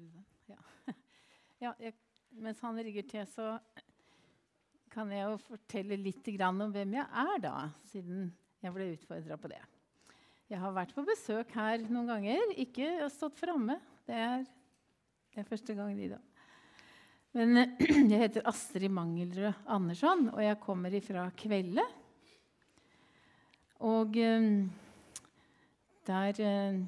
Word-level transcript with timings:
du 0.00 0.08
den? 0.08 0.26
Ja. 0.50 0.58
ja 1.64 1.74
jeg, 1.86 1.96
mens 2.42 2.62
han 2.64 2.80
rigger 2.80 3.06
til, 3.10 3.26
så 3.30 3.54
kan 4.90 5.10
jeg 5.14 5.26
jo 5.28 5.36
fortelle 5.44 5.98
litt 6.00 6.30
om 6.46 6.64
hvem 6.74 6.96
jeg 6.98 7.06
er, 7.24 7.36
da, 7.42 7.56
siden 7.92 8.30
jeg 8.60 8.74
ble 8.74 8.88
utfordra 8.96 9.38
på 9.40 9.52
det. 9.52 9.60
Jeg 10.50 10.58
har 10.58 10.72
vært 10.74 10.96
på 10.96 11.04
besøk 11.06 11.52
her 11.54 11.84
noen 11.86 12.08
ganger. 12.10 12.56
Ikke 12.58 13.06
stått 13.14 13.38
framme. 13.38 13.76
Det 14.08 14.18
det 15.30 15.44
er 15.44 15.46
første 15.46 15.74
gangen 15.78 15.98
i 16.02 16.10
dag. 16.10 16.22
Men 17.38 17.76
jeg 18.10 18.18
heter 18.18 18.46
Astrid 18.50 18.90
Mangelrød 18.90 19.68
Andersson, 19.70 20.26
og 20.32 20.40
jeg 20.42 20.58
kommer 20.62 20.94
ifra 20.98 21.28
Kvelde. 21.38 21.84
Og 23.86 24.18
eh, 24.18 24.48
der, 26.10 26.40
eh, 26.42 26.80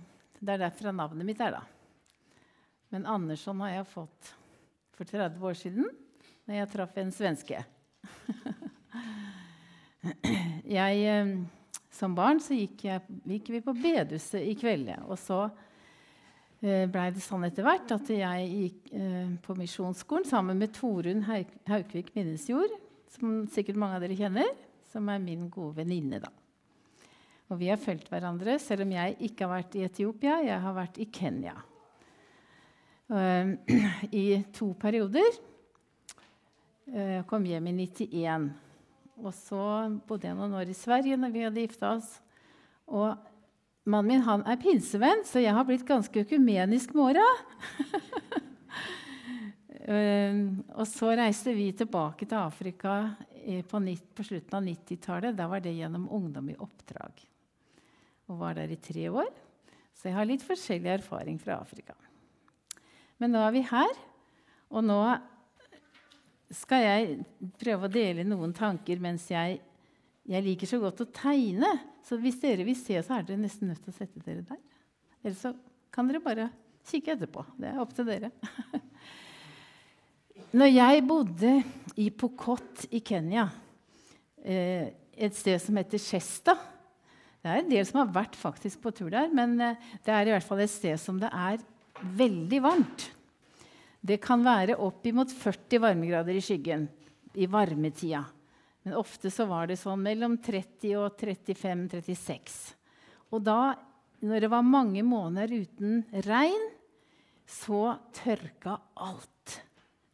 det 0.43 0.57
er 0.57 0.65
derfra 0.65 0.91
navnet 0.91 1.29
mitt 1.29 1.41
er, 1.41 1.55
da. 1.55 1.63
Men 2.93 3.07
Andersson 3.09 3.61
har 3.65 3.71
jeg 3.79 3.89
fått 3.89 4.35
for 4.93 5.09
30 5.09 5.41
år 5.49 5.57
siden, 5.57 5.87
da 6.45 6.59
jeg 6.59 6.69
traff 6.75 6.99
en 7.01 7.13
svenske. 7.15 7.63
jeg, 10.77 10.99
eh, 11.09 11.31
som 11.93 12.17
barn 12.19 12.43
gikk, 12.43 12.85
jeg, 12.85 13.17
gikk, 13.33 13.49
vi 13.55 13.63
på 13.65 13.75
bedehuset 13.79 14.45
i 14.45 14.53
kveld. 14.61 14.93
Og 15.07 15.17
så 15.23 15.41
eh, 16.61 16.85
blei 16.93 17.09
det 17.17 17.25
sånn 17.25 17.49
etter 17.49 17.65
hvert 17.65 17.97
at 17.97 18.13
jeg 18.13 18.53
gikk 18.53 18.93
eh, 19.01 19.33
på 19.41 19.57
misjonsskolen 19.57 20.29
sammen 20.29 20.61
med 20.61 20.77
Torunn 20.77 21.25
Haukvik 21.25 22.13
Minnesjord, 22.19 22.77
som 23.17 23.47
sikkert 23.57 23.81
mange 23.81 23.97
av 23.97 24.05
dere 24.05 24.21
kjenner, 24.21 24.53
som 24.93 25.09
er 25.09 25.25
min 25.25 25.49
gode 25.49 25.81
venninne. 25.81 26.21
da. 26.21 26.29
Og 27.49 27.57
vi 27.65 27.73
har 27.73 27.81
fulgt 27.81 28.13
hverandre, 28.13 28.61
selv 28.61 28.85
om 28.85 28.97
jeg 29.01 29.17
ikke 29.33 29.49
har 29.49 29.57
vært 29.63 29.81
i 29.81 29.89
Etiopia. 29.89 30.43
Jeg 30.45 30.61
har 30.61 30.77
vært 30.77 31.01
i 31.01 31.09
Kenya 31.09 31.57
i 34.23 34.43
to 34.57 34.73
perioder. 34.81 35.37
Jeg 36.93 37.23
uh, 37.23 37.27
kom 37.29 37.45
hjem 37.45 37.69
i 37.69 37.75
91. 37.85 38.49
Og 39.23 39.35
så 39.37 39.65
bodde 40.09 40.29
jeg 40.29 40.39
noen 40.39 40.57
år 40.59 40.71
i 40.73 40.77
Sverige 40.77 41.19
når 41.21 41.35
vi 41.35 41.45
hadde 41.45 41.65
gifta 41.67 41.93
oss. 41.99 42.09
Og 42.89 43.13
mannen 43.85 44.15
min 44.15 44.25
han 44.27 44.45
er 44.49 44.61
pinsevenn, 44.61 45.27
så 45.29 45.43
jeg 45.43 45.55
har 45.55 45.67
blitt 45.69 45.85
ganske 45.89 46.25
økumenisk 46.25 46.95
med 46.97 47.13
åra. 47.13 47.27
uh, 49.89 50.41
og 50.81 50.87
så 50.89 51.13
reiste 51.21 51.55
vi 51.57 51.69
tilbake 51.77 52.27
til 52.27 52.41
Afrika 52.41 52.97
på, 53.69 53.83
på 54.17 54.27
slutten 54.27 54.57
av 54.57 54.65
90-tallet. 54.71 55.37
Da 55.37 55.51
var 55.53 55.61
det 55.61 55.75
gjennom 55.77 56.09
Ungdom 56.17 56.49
i 56.49 56.57
oppdrag. 56.57 57.27
Og 58.31 58.41
var 58.41 58.57
der 58.57 58.73
i 58.73 58.81
tre 58.81 59.11
år. 59.13 59.29
Så 59.99 60.09
jeg 60.09 60.17
har 60.17 60.27
litt 60.27 60.47
forskjellig 60.47 60.97
erfaring 60.97 61.37
fra 61.43 61.61
Afrika. 61.61 61.95
Men 63.23 63.37
nå 63.37 63.43
er 63.47 63.53
vi 63.55 63.61
her, 63.69 63.93
og 64.75 64.83
nå 64.83 64.99
skal 66.53 66.83
jeg 66.83 67.53
prøve 67.61 67.87
å 67.87 67.93
dele 67.93 68.25
noen 68.27 68.51
tanker 68.57 68.99
mens 69.01 69.29
jeg, 69.31 69.61
jeg 70.27 70.45
liker 70.45 70.69
så 70.69 70.81
godt 70.83 71.05
å 71.05 71.11
tegne. 71.15 71.71
Så 72.03 72.19
hvis 72.19 72.41
dere 72.43 72.67
vil 72.67 72.77
se, 72.77 72.99
så 72.99 73.15
er 73.15 73.29
dere 73.29 73.45
nesten 73.45 73.71
nødt 73.71 73.85
til 73.85 73.95
å 73.95 73.97
sette 73.97 74.25
dere 74.27 74.43
der. 74.49 74.59
Eller 75.23 75.39
så 75.39 75.55
kan 75.95 76.11
dere 76.11 76.25
bare 76.25 76.49
kikke 76.91 77.15
etterpå. 77.15 77.47
Det 77.63 77.71
er 77.71 77.79
opp 77.79 77.95
til 77.95 78.11
dere. 78.11 78.33
Når 80.59 80.73
jeg 80.73 81.07
bodde 81.07 81.53
i 82.03 82.11
Pokot 82.11 82.89
i 82.91 83.01
Kenya, 83.07 83.47
eh, 84.43 84.91
et 85.15 85.37
sted 85.39 85.63
som 85.63 85.77
heter 85.79 86.01
Shesta 86.01 86.57
Det 87.43 87.51
er 87.53 87.61
en 87.61 87.71
del 87.71 87.85
som 87.87 88.01
har 88.01 88.15
vært 88.15 88.37
faktisk 88.39 88.81
på 88.83 88.91
tur 88.97 89.13
der, 89.13 89.31
men 89.31 89.55
eh, 89.63 89.79
det 90.03 90.13
er 90.13 90.27
i 90.27 90.35
hvert 90.35 90.49
fall 90.49 90.65
et 90.65 90.73
sted 90.73 90.99
som 91.01 91.21
det 91.23 91.31
er 91.31 91.63
veldig 92.03 92.61
varmt. 92.65 93.09
Det 94.03 94.19
kan 94.23 94.43
være 94.43 94.79
oppimot 94.83 95.31
40 95.31 95.83
varmegrader 95.85 96.35
i 96.35 96.43
skyggen 96.43 96.89
i 97.39 97.47
varmetida. 97.47 98.25
Men 98.83 98.99
ofte 98.99 99.31
så 99.31 99.47
var 99.47 99.71
det 99.71 99.79
sånn 99.79 100.03
mellom 100.03 100.37
30 100.43 100.97
og 100.99 101.21
35-36. 101.21 102.57
Og 103.33 103.45
da, 103.47 103.75
når 104.27 104.43
det 104.43 104.51
var 104.51 104.67
mange 104.67 105.05
måneder 105.07 105.55
uten 105.63 106.03
regn, 106.27 106.65
så 107.47 107.95
tørka 108.17 108.79
alt. 108.99 109.59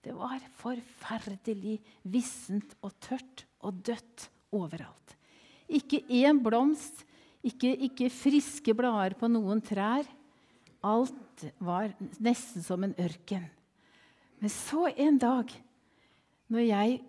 Det 0.05 0.13
var 0.17 0.41
forferdelig 0.61 1.79
vissent 2.09 2.77
og 2.85 2.95
tørt 3.03 3.45
og 3.65 3.81
dødt 3.89 4.29
overalt. 4.55 5.17
Ikke 5.69 6.01
én 6.09 6.41
blomst, 6.45 7.05
ikke, 7.45 7.73
ikke 7.89 8.13
friske 8.13 8.75
blader 8.77 9.17
på 9.19 9.29
noen 9.31 9.61
trær. 9.65 10.07
Alt 10.87 11.47
var 11.59 11.93
nesten 12.23 12.63
som 12.63 12.85
en 12.87 12.95
ørken. 12.99 13.49
Men 14.39 14.53
så 14.53 14.87
en 14.95 15.19
dag 15.19 15.51
når 16.49 16.65
jeg, 16.65 17.01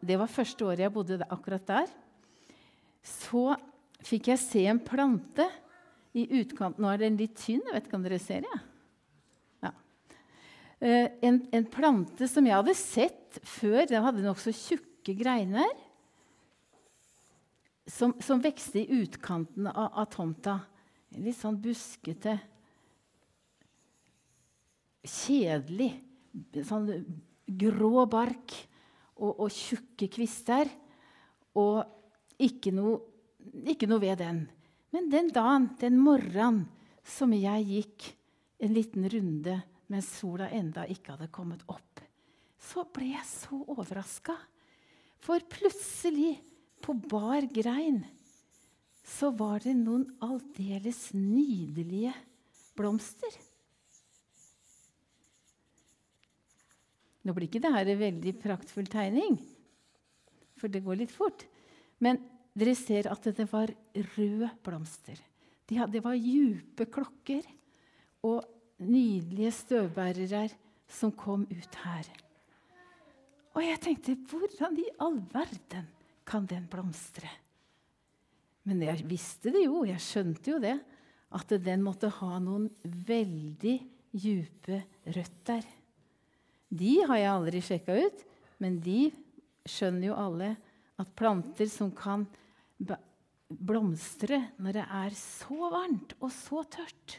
Det 0.00 0.16
var 0.18 0.30
første 0.30 0.64
året 0.66 0.82
jeg 0.82 0.92
bodde 0.92 1.26
akkurat 1.30 1.66
der. 1.66 1.90
Så 3.02 3.54
fikk 4.04 4.30
jeg 4.32 4.40
se 4.40 4.64
en 4.70 4.80
plante 4.82 5.46
i 6.14 6.24
utkanten. 6.40 6.82
Nå 6.82 6.92
er 6.92 7.02
den 7.02 7.18
litt 7.18 7.36
tynn. 7.38 7.62
Jeg 7.66 7.74
vet 7.74 7.88
ikke 7.88 7.98
om 7.98 8.06
dere 8.06 8.20
ser 8.22 8.46
det? 8.46 8.58
Ja. 9.66 9.72
Eh, 10.78 11.08
en, 11.26 11.40
en, 11.52 11.66
plante 11.70 12.28
som 12.30 12.46
jeg 12.46 12.56
hadde 12.56 12.76
sett 12.78 13.40
før. 13.42 13.82
Den 13.90 14.06
hadde 14.06 14.24
nokså 14.24 14.54
tjukke 14.54 15.16
greiner. 15.18 15.74
Som, 17.90 18.14
som, 18.24 18.40
vekste 18.40 18.84
i 18.84 19.02
utkanten 19.02 19.68
av, 19.68 19.90
av 19.90 20.08
tomta. 20.14 20.60
Litt 21.18 21.38
sånn 21.38 21.58
buskete. 21.60 22.38
Kjedelig 25.04 25.92
sånn 26.66 26.88
grå 27.44 28.06
bark 28.10 28.54
og, 29.20 29.44
og 29.44 29.50
tjukke 29.52 30.08
kvister. 30.12 30.70
Og 31.60 31.84
ikke 32.42 32.72
noe, 32.74 32.98
ikke 33.70 33.88
noe, 33.90 34.02
ved 34.02 34.18
den. 34.22 34.40
Men 34.94 35.10
den 35.12 35.30
dagen, 35.34 35.70
den 35.80 36.00
morgenen 36.02 36.64
som 37.04 37.34
jeg 37.36 37.68
gikk 37.68 38.08
en 38.64 38.74
liten 38.74 39.06
runde 39.10 39.60
mens 39.92 40.08
sola 40.18 40.48
enda 40.54 40.86
ikke 40.88 41.14
hadde 41.14 41.30
kommet 41.34 41.62
opp, 41.68 42.00
så 42.58 42.86
ble 42.88 43.10
jeg 43.12 43.26
så 43.28 43.60
overraska. 43.74 44.34
For 45.20 45.42
plutselig, 45.50 46.38
på 46.84 46.92
bar 47.08 47.46
grein, 47.48 48.02
så 49.04 49.30
var 49.36 49.62
det 49.64 49.72
noen 49.76 50.04
aldeles 50.24 51.10
nydelige 51.16 52.12
blomster. 52.76 53.32
Nå 57.24 57.32
blir 57.32 57.48
ikke 57.48 57.62
dette 57.64 57.96
veldig 57.98 58.34
praktfull 58.42 58.88
tegning, 58.90 59.38
for 60.60 60.68
det 60.68 60.84
går 60.84 61.00
litt 61.00 61.14
fort. 61.14 61.46
Men 62.04 62.20
dere 62.54 62.74
ser 62.78 63.08
at 63.10 63.24
det 63.36 63.46
var 63.50 63.72
røde 64.14 64.50
blomster. 64.64 65.16
De 65.64 65.80
det 65.88 66.02
var 66.04 66.18
djupe 66.18 66.86
klokker 66.92 67.46
og 68.28 68.44
nydelige 68.84 69.52
støvbærere 69.54 70.48
som 70.90 71.12
kom 71.16 71.46
ut 71.48 71.80
her. 71.84 72.10
Og 73.54 73.62
jeg 73.62 73.80
tenkte 73.80 74.18
hvordan 74.28 74.76
i 74.82 74.90
all 75.02 75.20
verden 75.32 75.88
kan 76.26 76.46
den 76.50 76.66
blomstre? 76.70 77.30
Men 78.64 78.82
jeg 78.82 79.04
visste 79.08 79.52
det 79.54 79.66
jo, 79.66 79.84
jeg 79.86 80.00
skjønte 80.00 80.54
jo 80.54 80.60
det, 80.60 80.76
at 81.34 81.56
den 81.64 81.82
måtte 81.84 82.10
ha 82.20 82.38
noen 82.42 82.68
veldig 82.82 83.74
djupe 84.14 84.80
røtter. 85.14 85.64
De 86.74 86.94
har 87.06 87.20
jeg 87.20 87.30
aldri 87.30 87.60
sjekka 87.62 87.96
ut, 88.06 88.22
men 88.62 88.80
de 88.82 89.12
skjønner 89.68 90.08
jo 90.10 90.18
alle 90.18 90.54
at 91.00 91.12
planter 91.18 91.68
som 91.70 91.92
kan 91.94 92.26
blomstre 93.48 94.40
når 94.62 94.78
det 94.78 94.84
er 94.98 95.16
så 95.18 95.70
varmt 95.70 96.16
og 96.20 96.32
så 96.34 96.64
tørt, 96.66 97.18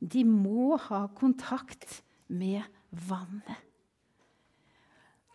de 0.00 0.24
må 0.28 0.76
ha 0.88 1.06
kontakt 1.16 2.00
med 2.28 2.64
vannet. 3.08 3.62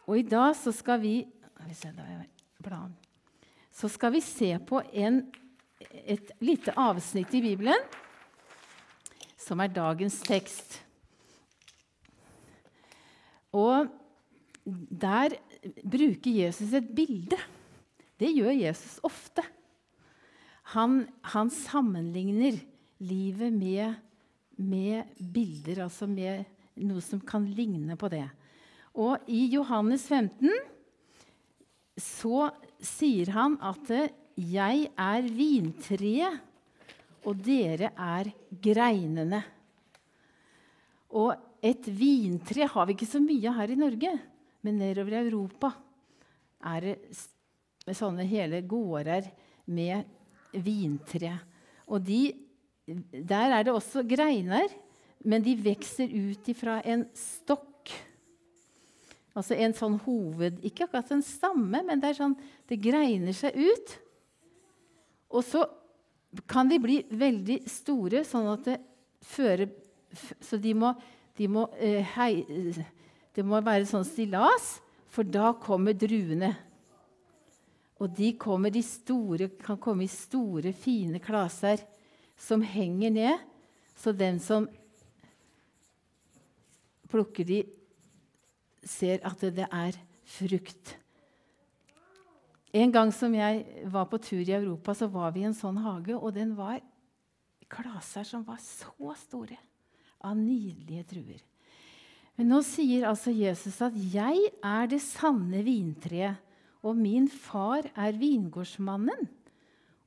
Og 0.10 0.20
i 0.20 0.26
dag 0.28 0.54
så 0.58 0.74
skal 0.76 1.02
vi 1.02 1.16
Så 3.72 3.88
skal 3.90 4.12
vi 4.12 4.22
se 4.22 4.58
på 4.60 4.82
en, 4.94 5.22
et 5.80 6.32
lite 6.42 6.74
avsnitt 6.76 7.34
i 7.34 7.42
Bibelen 7.42 7.80
som 9.40 9.62
er 9.64 9.72
dagens 9.74 10.20
tekst. 10.22 10.82
Og 13.52 13.90
der 14.64 15.36
bruker 15.84 16.32
Jesus 16.32 16.74
et 16.78 16.92
bilde. 16.96 17.40
Det 18.20 18.30
gjør 18.36 18.54
Jesus 18.54 19.00
ofte. 19.04 19.44
Han, 20.76 21.04
han 21.34 21.50
sammenligner 21.52 22.60
livet 23.02 23.52
med, 23.54 23.96
med, 24.56 25.10
bilder, 25.18 25.84
altså 25.88 26.08
med 26.08 26.46
noe 26.80 27.02
som 27.04 27.20
kan 27.20 27.48
ligne 27.50 27.98
på 28.00 28.12
det. 28.14 28.28
Og 28.96 29.24
i 29.32 29.48
Johannes 29.52 30.06
15 30.08 30.52
så 32.00 32.50
sier 32.82 33.32
han 33.36 33.58
at 33.62 33.90
'jeg 34.36 34.90
er 34.98 35.22
vintreet, 35.28 36.40
og 37.26 37.36
dere 37.46 37.92
er 37.98 38.32
greinene'. 38.64 39.44
Og 41.12 41.36
et 41.62 41.88
vintre 41.94 42.66
har 42.74 42.88
vi 42.88 42.96
ikke 42.96 43.10
så 43.10 43.22
mye 43.22 43.54
her 43.54 43.72
i 43.72 43.78
Norge, 43.78 44.12
men 44.66 44.80
nedover 44.82 45.18
i 45.18 45.24
Europa 45.28 45.72
er 46.72 46.86
det 46.86 47.98
sånne 47.98 48.26
hele 48.30 48.62
gårder 48.66 49.28
med 49.72 50.06
vintre. 50.66 51.36
Og 51.90 52.04
de, 52.06 52.22
der 53.12 53.58
er 53.58 53.66
det 53.66 53.74
også 53.74 54.04
greiner, 54.08 54.70
men 55.26 55.44
de 55.46 55.58
vokser 55.62 56.10
ut 56.10 56.50
ifra 56.50 56.80
en 56.82 57.06
stokk. 57.18 57.92
Altså 59.38 59.56
en 59.56 59.72
sånn 59.72 59.94
hoved 60.04 60.58
Ikke 60.68 60.84
akkurat 60.84 61.14
en 61.16 61.22
stamme, 61.24 61.80
men 61.88 62.02
det, 62.02 62.10
er 62.12 62.18
sånn, 62.18 62.34
det 62.68 62.82
greiner 62.84 63.36
seg 63.38 63.56
ut. 63.56 63.94
Og 65.32 65.46
så 65.48 65.64
kan 66.52 66.68
de 66.68 66.80
bli 66.82 66.98
veldig 67.08 67.62
store, 67.70 68.26
sånn 68.28 68.50
at 68.52 68.68
det 68.68 68.78
fører 69.24 69.72
Så 70.44 70.60
de 70.60 70.74
må, 70.76 70.92
de 71.42 71.48
må, 71.50 71.66
eh, 71.82 72.06
hei, 72.16 72.46
det 73.34 73.46
må 73.46 73.58
være 73.66 73.88
sånn 73.90 74.06
stillas, 74.06 74.76
for 75.10 75.26
da 75.26 75.56
kommer 75.58 75.98
druene. 75.98 76.52
Og 78.02 78.10
de, 78.18 78.32
de 78.74 78.84
store, 78.86 79.48
kan 79.62 79.80
komme 79.82 80.06
i 80.06 80.12
store, 80.12 80.74
fine 80.74 81.22
klaser 81.22 81.82
som 82.38 82.62
henger 82.62 83.14
ned. 83.14 83.44
Så 83.98 84.14
den 84.18 84.40
som 84.42 84.68
plukker 87.12 87.46
de, 87.46 87.62
ser 88.82 89.22
at 89.28 89.42
det 89.54 89.68
er 89.68 89.98
frukt. 90.38 90.96
En 92.74 92.94
gang 92.94 93.12
som 93.14 93.34
jeg 93.36 93.66
var 93.92 94.08
på 94.10 94.22
tur 94.24 94.42
i 94.42 94.56
Europa, 94.56 94.96
så 94.96 95.10
var 95.12 95.34
vi 95.36 95.44
i 95.44 95.50
en 95.50 95.58
sånn 95.58 95.82
hage, 95.84 96.16
og 96.16 96.34
den 96.38 96.56
var 96.58 96.80
klaser 97.72 98.26
som 98.28 98.46
var 98.48 98.62
så 98.64 99.14
store, 99.26 99.60
av 100.24 100.38
nydelige 100.38 101.06
druer. 101.14 101.42
Men 102.38 102.50
nå 102.54 102.62
sier 102.66 103.06
altså 103.10 103.34
Jesus 103.36 103.82
at 103.82 103.94
'jeg 103.94 104.54
er 104.64 104.88
det 104.88 105.02
sanne 105.02 105.64
vintreet', 105.64 106.40
og 106.82 106.98
min 106.98 107.28
far 107.28 107.86
er 107.96 108.18
vingårdsmannen. 108.18 109.28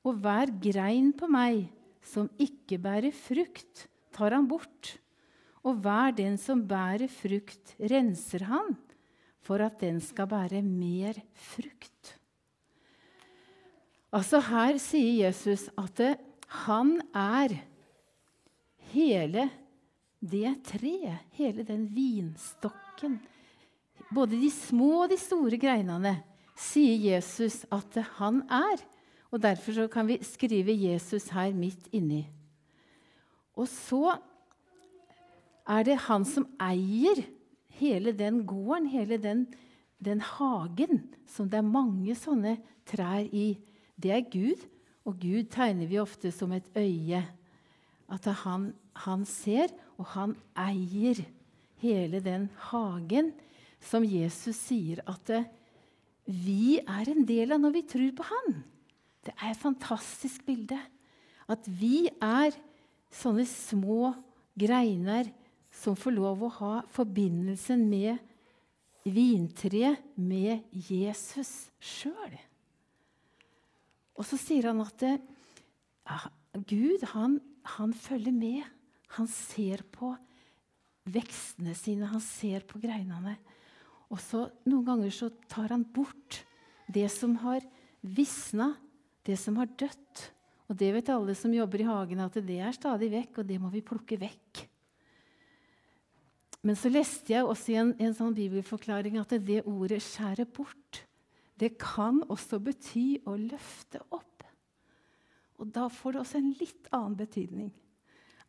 Og 0.04 0.18
hver 0.18 0.50
grein 0.60 1.12
på 1.12 1.28
meg 1.30 1.68
som 2.02 2.28
ikke 2.36 2.80
bærer 2.82 3.14
frukt, 3.14 3.86
tar 4.12 4.34
han 4.34 4.48
bort. 4.48 4.98
Og 5.64 5.78
hver 5.80 6.12
den 6.16 6.36
som 6.36 6.66
bærer 6.66 7.08
frukt, 7.08 7.76
renser 7.78 8.44
han, 8.44 8.76
for 9.40 9.62
at 9.64 9.78
den 9.80 10.00
skal 10.00 10.26
bære 10.26 10.62
mer 10.62 11.14
frukt. 11.32 12.18
Altså 14.14 14.40
Her 14.40 14.78
sier 14.78 15.26
Jesus 15.26 15.68
at 15.78 15.96
det, 15.98 16.18
han 16.66 17.00
er 17.14 17.56
hele 18.92 19.48
det 20.24 20.56
treet, 20.66 21.24
hele 21.36 21.64
den 21.66 21.86
vinstokken. 21.92 23.18
Både 24.14 24.38
de 24.40 24.50
små 24.52 25.04
og 25.04 25.12
de 25.12 25.18
store 25.20 25.58
greinene 25.60 26.16
sier 26.58 26.96
Jesus 27.14 27.62
at 27.74 27.98
han 28.18 28.42
er. 28.48 28.82
Og 29.34 29.42
Derfor 29.42 29.88
kan 29.90 30.06
vi 30.06 30.20
skrive 30.22 30.72
Jesus 30.72 31.28
her 31.34 31.52
midt 31.52 31.88
inni. 31.92 32.22
Og 33.58 33.66
så 33.70 34.16
er 35.66 35.86
det 35.86 35.96
han 36.06 36.24
som 36.28 36.46
eier 36.62 37.24
hele 37.78 38.12
den 38.14 38.44
gården, 38.46 38.86
hele 38.90 39.18
den, 39.18 39.46
den 39.98 40.20
hagen, 40.20 41.02
som 41.26 41.48
det 41.50 41.58
er 41.58 41.66
mange 41.66 42.14
sånne 42.18 42.58
trær 42.86 43.26
i 43.32 43.56
det 44.00 44.12
er 44.12 44.26
Gud. 44.30 44.62
Og 45.04 45.18
Gud 45.20 45.50
tegner 45.52 45.88
vi 45.90 46.00
ofte 46.00 46.30
som 46.32 46.52
et 46.52 46.66
øye. 46.76 47.22
At 48.10 48.26
han, 48.44 48.72
han 49.06 49.24
ser, 49.28 49.72
og 49.98 50.06
han 50.14 50.34
eier 50.58 51.20
hele 51.82 52.20
den 52.24 52.48
hagen 52.70 53.32
som 53.84 54.06
Jesus 54.06 54.56
sier 54.70 55.02
at 55.10 55.22
det, 55.28 55.44
vi 56.24 56.78
er 56.80 57.10
en 57.12 57.26
del 57.28 57.52
av 57.52 57.60
når 57.60 57.74
vi 57.74 57.82
tror 57.88 58.12
på 58.16 58.24
han. 58.24 58.62
Det 59.24 59.34
er 59.36 59.50
et 59.50 59.60
fantastisk 59.60 60.44
bilde. 60.46 60.78
At 61.48 61.66
vi 61.68 62.06
er 62.22 62.54
sånne 63.12 63.44
små 63.48 64.14
greiner 64.56 65.28
som 65.74 65.98
får 65.98 66.14
lov 66.16 66.46
å 66.46 66.54
ha 66.60 66.74
forbindelsen 66.94 67.84
med 67.90 68.22
vintreet, 69.04 70.00
med 70.16 70.64
Jesus 70.72 71.68
sjøl. 71.82 72.38
Og 74.14 74.24
så 74.24 74.38
sier 74.40 74.70
han 74.70 74.80
at 74.84 74.96
det, 75.02 75.16
ja, 76.06 76.20
Gud 76.54 77.04
han, 77.12 77.40
han, 77.76 77.92
følger 77.92 78.32
med. 78.32 78.62
Han 79.16 79.28
ser 79.30 79.84
på 79.94 80.12
vekstene 81.04 81.74
sine, 81.76 82.08
han 82.08 82.22
ser 82.22 82.64
på 82.68 82.80
greinene. 82.82 83.36
Og 84.12 84.20
så 84.22 84.46
Noen 84.68 84.86
ganger 84.86 85.14
så 85.14 85.30
tar 85.50 85.72
han 85.74 85.84
bort 85.84 86.42
det 86.92 87.06
som 87.12 87.36
har 87.42 87.64
visna, 88.00 88.74
det 89.24 89.38
som 89.40 89.56
har 89.60 89.70
dødt. 89.70 90.28
Og 90.68 90.78
det 90.80 90.90
vet 90.96 91.10
alle 91.12 91.34
som 91.36 91.52
jobber 91.52 91.82
i 91.82 91.88
hagen, 91.88 92.22
at 92.24 92.38
det 92.44 92.60
er 92.60 92.76
stadig 92.76 93.10
vekk, 93.12 93.42
og 93.42 93.48
det 93.48 93.58
må 93.60 93.70
vi 93.72 93.84
plukke 93.84 94.18
vekk. 94.20 94.64
Men 96.64 96.78
så 96.80 96.88
leste 96.88 97.34
jeg 97.34 97.44
også 97.44 97.74
i 97.74 97.80
en, 97.80 97.90
en 98.00 98.14
sånn 98.16 98.36
bibelforklaring 98.36 99.18
at 99.20 99.36
det 99.44 99.66
ordet 99.68 100.00
'skjære 100.00 100.46
bort' 100.48 101.04
det 101.60 101.76
kan 101.78 102.22
også 102.32 102.58
bety 102.58 103.20
å 103.30 103.36
løfte 103.38 104.00
opp. 104.10 104.42
Og 105.62 105.70
da 105.70 105.86
får 105.92 106.12
det 106.14 106.20
også 106.24 106.40
en 106.40 106.54
litt 106.58 106.88
annen 106.90 107.14
betydning. 107.18 107.70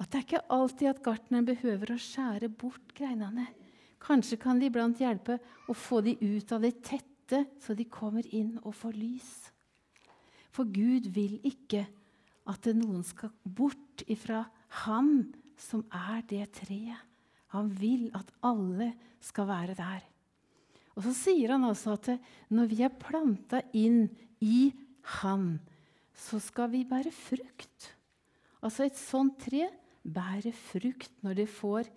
At 0.01 0.12
det 0.12 0.19
er 0.19 0.25
ikke 0.25 0.45
alltid 0.51 0.89
at 0.92 1.03
gartneren 1.03 1.47
behøver 1.47 1.94
å 1.94 2.01
skjære 2.01 2.50
bort 2.51 2.92
greinene. 2.97 3.47
Kanskje 4.03 4.38
kan 4.42 4.59
de 4.59 4.68
iblant 4.69 5.00
hjelpe 5.01 5.39
å 5.71 5.75
få 5.75 6.01
de 6.06 6.18
ut 6.19 6.51
av 6.53 6.65
det 6.65 6.75
tette, 6.86 7.45
så 7.63 7.74
de 7.74 7.88
kommer 7.89 8.27
inn 8.36 8.57
og 8.62 8.75
får 8.77 8.97
lys. 9.00 9.31
For 10.53 10.68
Gud 10.69 11.07
vil 11.15 11.39
ikke 11.47 11.86
at 12.51 12.68
noen 12.77 13.01
skal 13.07 13.31
bort 13.44 14.03
ifra 14.12 14.45
Han 14.86 15.31
som 15.57 15.86
er 15.89 16.21
det 16.27 16.44
treet. 16.59 17.00
Han 17.56 17.71
vil 17.71 18.09
at 18.18 18.30
alle 18.44 18.92
skal 19.24 19.47
være 19.47 19.77
der. 19.77 20.03
Og 20.95 21.03
så 21.07 21.13
sier 21.15 21.53
han 21.56 21.65
altså 21.68 21.95
at 21.95 22.09
når 22.53 22.69
vi 22.71 22.81
er 22.83 23.00
planta 23.00 23.62
inn 23.75 24.06
i 24.44 24.69
Han, 25.21 25.56
så 26.15 26.39
skal 26.44 26.71
vi 26.71 26.86
bære 26.88 27.12
frukt. 27.15 27.92
Altså 28.63 28.86
et 28.86 29.00
sånt 29.00 29.38
tre 29.44 29.68
bærer 30.06 30.54
frukt 30.54 31.12
når 31.26 31.40
det 31.42 31.47
får 31.50 31.90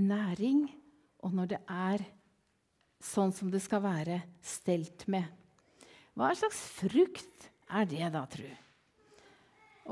næring, 0.00 0.64
og 1.24 1.34
når 1.34 1.50
det 1.52 1.60
er 1.68 2.04
sånn 3.02 3.32
som 3.34 3.50
det 3.52 3.60
skal 3.62 3.82
være 3.84 4.22
stelt 4.42 5.04
med. 5.10 5.26
Hva 6.18 6.32
slags 6.34 6.60
frukt 6.78 7.48
er 7.70 7.88
det, 7.90 8.06
da, 8.14 8.24
tru? 8.30 8.48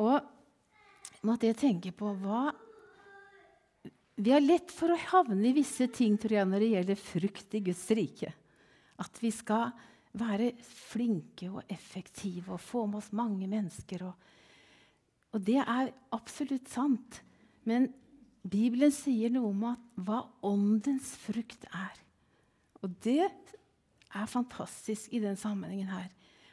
Og 0.03 1.27
måtte 1.27 1.49
jeg 1.49 1.59
tenke 1.61 1.93
på 1.97 2.13
hva 2.23 2.49
vi 4.17 4.33
har 4.33 4.41
lett 4.41 4.73
for 4.73 4.95
å 4.95 5.03
havne 5.11 5.51
i 5.51 5.57
visse 5.59 5.91
ting 5.93 6.15
tror 6.17 6.39
jeg, 6.39 6.49
når 6.49 6.63
det 6.63 6.71
gjelder 6.73 7.01
frukt 7.01 7.55
i 7.59 7.61
Guds 7.67 7.85
rike. 7.93 8.31
At 8.97 9.21
vi 9.21 9.29
skal 9.35 9.75
være 10.17 10.55
flinke 10.65 11.51
og 11.51 11.69
effektive 11.69 12.55
og 12.55 12.63
få 12.65 12.87
med 12.89 13.03
oss 13.03 13.13
mange 13.17 13.45
mennesker. 13.51 14.07
Og, 14.09 14.15
og 15.37 15.45
det 15.45 15.59
er 15.61 15.93
absolutt 16.17 16.73
sant. 16.73 17.21
Men 17.67 17.91
Bibelen 18.47 18.93
sier 18.95 19.33
noe 19.35 19.51
om 19.51 19.65
hva 20.07 20.21
åndens 20.47 21.13
frukt 21.19 21.67
er. 21.73 21.99
Og 22.85 22.95
det 23.03 23.27
er 23.27 24.31
fantastisk 24.31 25.13
i 25.13 25.21
den 25.23 25.39
sammenhengen 25.41 25.91
her. 25.91 26.09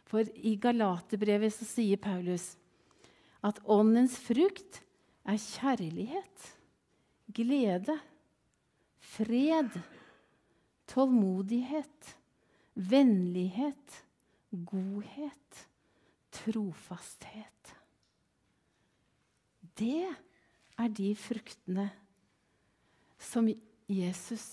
For 0.09 0.25
i 0.35 0.55
Galaterbrevet 0.61 1.53
så 1.53 1.67
sier 1.67 2.01
Paulus 2.01 2.55
at 3.45 3.59
åndens 3.69 4.17
frukt 4.23 4.81
er 5.27 5.39
kjærlighet 5.39 6.51
glede, 7.33 7.95
fred, 8.99 9.69
tålmodighet, 10.87 12.17
vennlighet, 12.73 14.03
godhet, 14.51 15.67
trofasthet. 16.31 17.73
Det 19.77 20.03
er 20.05 20.19
de 20.93 21.13
fruktene 21.15 21.87
som 23.21 23.47
Jesus 23.87 24.47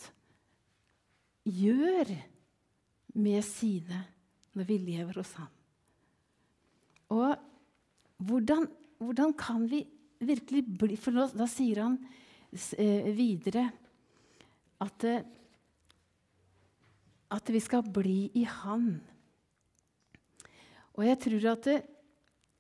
gjør 1.45 2.13
med 3.19 3.43
sine 3.47 4.05
når 4.55 4.69
vi 4.69 4.79
lever 4.85 5.19
hos 5.19 5.33
ham. 5.41 5.51
Og 7.11 7.35
hvordan, 8.21 8.69
hvordan 9.01 9.33
kan 9.35 9.65
vi 9.71 9.85
virkelig 10.21 10.65
bli 10.79 10.97
For 11.01 11.15
nå, 11.17 11.31
da 11.35 11.47
sier 11.49 11.81
han 11.83 11.97
Eh, 12.51 13.07
videre 13.15 13.69
at, 14.83 15.05
eh, 15.07 15.23
at 17.31 17.53
vi 17.55 17.61
skal 17.63 17.85
bli 17.87 18.27
i 18.35 18.43
Han. 18.43 18.99
Og 20.99 21.07
jeg 21.07 21.19
tror 21.23 21.47
at 21.53 21.69
det, 21.69 21.77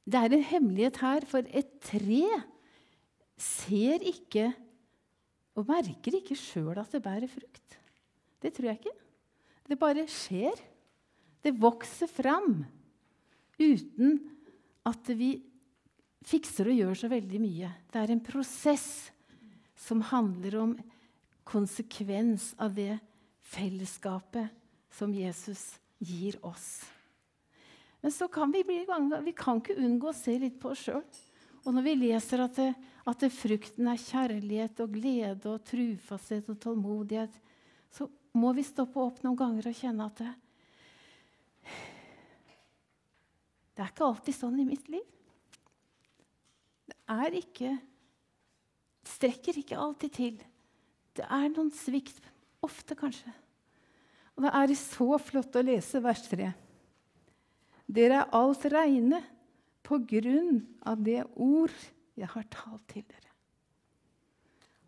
det 0.06 0.20
er 0.20 0.36
en 0.36 0.46
hemmelighet 0.46 1.00
her, 1.02 1.26
for 1.26 1.42
et 1.50 1.72
tre 1.82 2.22
ser 3.40 4.04
ikke 4.06 4.50
og 5.58 5.68
merker 5.68 6.16
ikke 6.20 6.38
sjøl 6.38 6.78
at 6.80 6.92
det 6.94 7.02
bærer 7.04 7.30
frukt. 7.30 7.78
Det 8.40 8.52
tror 8.56 8.70
jeg 8.70 8.80
ikke. 8.80 8.96
Det 9.70 9.78
bare 9.78 10.06
skjer. 10.10 10.60
Det 11.40 11.54
vokser 11.56 12.10
fram 12.10 12.62
uten 13.60 14.18
at 14.88 15.10
vi 15.16 15.34
fikser 16.26 16.68
og 16.68 16.76
gjør 16.76 16.98
så 17.02 17.10
veldig 17.12 17.40
mye. 17.40 17.70
Det 17.90 18.00
er 18.00 18.12
en 18.12 18.24
prosess 18.24 18.88
som 19.80 20.02
handler 20.10 20.56
om 20.60 20.74
konsekvens 21.48 22.52
av 22.60 22.74
det 22.76 22.98
fellesskapet 23.50 24.52
som 24.92 25.12
Jesus 25.14 25.80
gir 25.98 26.36
oss. 26.46 26.82
Men 28.00 28.12
så 28.12 28.28
kan 28.32 28.52
vi 28.52 28.62
bli 28.64 28.84
vi 29.24 29.34
kan 29.36 29.60
ikke 29.60 29.76
unngå 29.80 30.10
å 30.12 30.16
se 30.16 30.36
litt 30.40 30.60
på 30.60 30.72
oss 30.72 30.86
sjøl. 30.86 31.04
Og 31.64 31.74
når 31.76 31.84
vi 31.84 31.96
leser 32.00 32.40
at, 32.44 32.56
det, 32.56 32.72
at 33.08 33.22
det 33.22 33.32
frukten 33.32 33.88
er 33.88 34.00
kjærlighet 34.00 34.80
og 34.84 34.94
glede 34.94 35.52
og 35.54 35.64
trufasthet 35.66 36.48
og 36.52 36.58
tålmodighet, 36.60 37.32
så 37.90 38.06
må 38.36 38.52
vi 38.54 38.64
stoppe 38.66 39.00
opp 39.02 39.22
noen 39.24 39.38
ganger 39.38 39.70
og 39.70 39.78
kjenne 39.78 40.06
at 40.06 40.20
det, 40.20 40.32
det 43.74 43.84
er 43.84 43.92
ikke 43.94 44.08
alltid 44.10 44.36
sånn 44.36 44.58
i 44.60 44.68
mitt 44.68 44.90
liv. 44.92 45.06
Det 46.90 46.98
er 47.10 47.38
ikke 47.40 47.78
Strekker 49.10 49.58
ikke 49.60 49.78
alltid 49.80 50.12
til. 50.14 50.34
Det 51.16 51.24
er 51.24 51.48
noen 51.52 51.70
svikt. 51.74 52.20
Ofte, 52.60 52.92
kanskje. 52.92 53.32
Og 54.36 54.44
det 54.44 54.50
er 54.56 54.72
så 54.76 55.16
flott 55.20 55.56
å 55.56 55.62
lese 55.64 56.02
vers 56.04 56.22
3. 56.28 56.50
Dere 57.90 58.20
er 58.20 58.34
alt 58.36 58.66
reine 58.70 59.22
på 59.86 59.98
grunn 60.12 60.60
av 60.86 61.00
det 61.04 61.22
ord 61.40 61.72
jeg 62.20 62.30
har 62.34 62.46
talt 62.52 62.86
til 62.90 63.04
dere. 63.08 63.30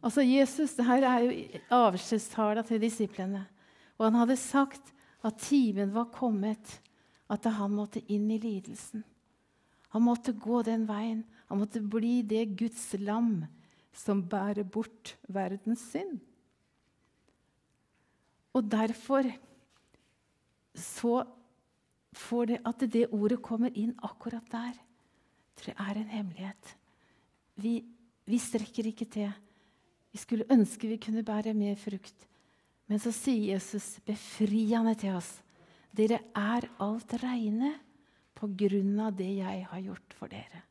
Altså 0.03 0.25
Jesus, 0.27 0.75
det 0.75 0.87
her 0.87 1.05
er 1.07 1.25
jo 1.25 1.61
avskjedstala 1.71 2.65
til 2.67 2.83
disiplene. 2.83 3.45
Og 3.99 4.09
han 4.09 4.19
hadde 4.19 4.39
sagt 4.41 4.91
at 5.23 5.39
timen 5.39 5.93
var 5.95 6.11
kommet, 6.15 6.81
at 7.31 7.47
han 7.47 7.73
måtte 7.73 8.03
inn 8.11 8.27
i 8.35 8.41
lidelsen. 8.43 9.05
Han 9.95 10.05
måtte 10.05 10.35
gå 10.35 10.63
den 10.67 10.89
veien. 10.89 11.23
Han 11.49 11.61
måtte 11.63 11.83
bli 11.85 12.21
det 12.27 12.57
Guds 12.59 12.91
lam 12.99 13.45
som 13.93 14.25
bærer 14.25 14.65
bort 14.65 15.15
verdens 15.29 15.85
synd. 15.93 16.19
Og 18.57 18.69
derfor 18.73 19.29
så 20.75 21.23
får 22.17 22.49
det 22.51 22.61
at 22.69 22.85
det 22.93 23.09
ordet 23.13 23.41
kommer 23.45 23.73
inn 23.77 23.95
akkurat 24.05 24.45
der, 24.53 24.77
tror 25.57 25.73
jeg 25.73 25.91
er 25.91 26.01
en 26.01 26.13
hemmelighet. 26.13 26.77
Vi, 27.61 27.79
vi 28.25 28.39
strekker 28.41 28.89
ikke 28.89 29.09
til. 29.13 29.31
Vi 30.13 30.21
skulle 30.21 30.49
ønske 30.53 30.89
vi 30.89 31.01
kunne 31.01 31.25
bære 31.25 31.55
mer 31.57 31.77
frukt. 31.81 32.29
Men 32.89 33.01
så 33.01 33.13
sier 33.15 33.55
Jesus 33.55 33.97
befriende 34.05 34.95
til 35.01 35.17
oss 35.17 35.39
dere 35.93 36.23
er 36.33 36.65
alt 36.81 37.13
reine 37.21 37.75
på 38.39 38.49
grunn 38.59 38.97
av 39.05 39.13
det 39.17 39.29
jeg 39.43 39.65
har 39.69 39.81
gjort 39.85 40.15
for 40.17 40.33
dere. 40.33 40.63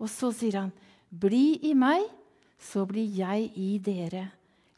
Og 0.00 0.08
så 0.10 0.32
sier 0.34 0.56
han, 0.56 0.72
bli 1.12 1.60
i 1.68 1.74
meg, 1.76 2.06
så 2.56 2.86
blir 2.88 3.06
jeg 3.12 3.50
i 3.60 3.76
dere. 3.82 4.30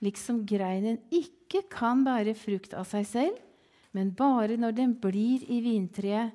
Liksom 0.05 0.43
greinen 0.49 0.99
ikke 1.15 1.63
kan 1.73 2.03
bære 2.05 2.35
frukt 2.37 2.75
av 2.77 2.89
seg 2.91 3.07
selv, 3.09 3.39
men 3.95 4.11
bare 4.11 4.59
når 4.59 4.75
den 4.75 4.97
blir 4.99 5.47
i 5.47 5.61
vintreet. 5.65 6.35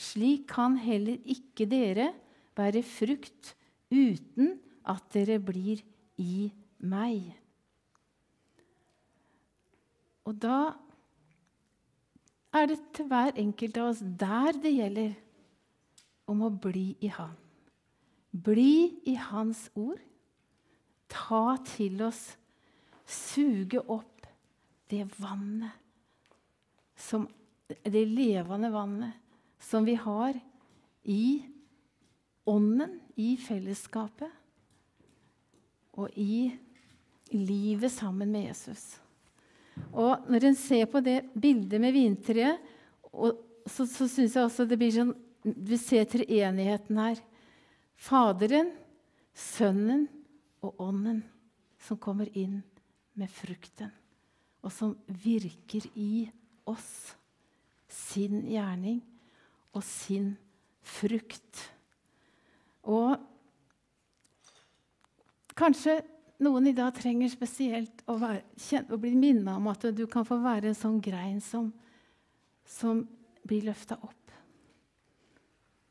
Slik 0.00 0.46
kan 0.54 0.78
heller 0.80 1.18
ikke 1.28 1.66
dere 1.68 2.12
bære 2.56 2.80
frukt 2.86 3.50
uten 3.90 4.56
at 4.88 5.04
dere 5.14 5.38
blir 5.42 5.82
i 6.20 6.50
meg. 6.80 7.32
Og 10.26 10.36
da 10.40 10.72
er 12.54 12.70
det 12.70 12.78
til 12.94 13.08
hver 13.10 13.36
enkelt 13.38 13.78
av 13.78 13.92
oss 13.92 14.02
der 14.02 14.58
det 14.62 14.72
gjelder 14.74 15.14
om 16.30 16.44
å 16.46 16.50
bli 16.50 16.92
i 17.02 17.10
Han. 17.14 17.34
Bli 18.30 19.02
i 19.10 19.16
Hans 19.18 19.68
ord. 19.74 19.98
Ta 21.10 21.56
til 21.66 22.02
oss, 22.06 22.36
suge 23.06 23.80
opp 23.90 24.26
det 24.90 25.06
vannet 25.18 25.74
som 27.00 27.26
Det 27.70 28.02
levende 28.02 28.66
vannet 28.74 29.14
som 29.62 29.84
vi 29.86 29.92
har 29.94 30.34
i 31.06 31.38
ånden, 32.48 32.98
i 33.20 33.34
fellesskapet 33.36 34.30
og 36.00 36.08
i 36.16 36.48
livet 37.34 37.92
sammen 37.92 38.30
med 38.32 38.48
Jesus. 38.48 38.96
Og 39.92 40.28
Når 40.30 40.46
en 40.48 40.56
ser 40.56 40.86
på 40.90 41.02
det 41.04 41.22
bildet 41.34 41.80
med 41.80 41.92
vintreet, 41.92 42.60
så, 43.66 43.84
så 43.86 44.08
syns 44.08 44.36
jeg 44.36 44.44
også 44.44 44.66
det 44.68 44.78
blir 44.80 44.94
sånn 44.94 45.12
Vi 45.40 45.76
ser 45.80 46.04
treenigheten 46.04 46.98
her. 47.00 47.20
Faderen, 47.96 48.74
Sønnen 49.32 50.04
og 50.60 50.82
Ånden 50.84 51.22
som 51.80 51.96
kommer 51.96 52.28
inn 52.36 52.58
med 53.16 53.30
frukten, 53.32 53.88
og 54.60 54.72
som 54.72 54.92
virker 55.08 55.86
i 55.96 56.26
oss 56.68 57.14
sin 57.90 58.42
gjerning 58.48 59.00
og 59.72 59.84
sin 59.86 60.34
frukt. 60.84 61.70
Og 62.88 63.16
kanskje 65.58 66.00
noen 66.40 66.70
i 66.70 66.76
dag 66.76 66.94
trenger 66.96 67.28
spesielt 67.32 68.04
å, 68.08 68.16
være, 68.20 68.42
å 68.88 69.00
bli 69.00 69.12
minnet 69.16 69.52
om 69.52 69.68
at 69.72 69.84
du 69.92 70.06
kan 70.10 70.24
få 70.24 70.40
være 70.40 70.70
en 70.70 70.78
sånn 70.78 71.00
grein 71.04 71.40
som, 71.44 71.68
som 72.64 73.02
blir 73.44 73.66
løfta 73.68 73.98
opp. 74.00 74.16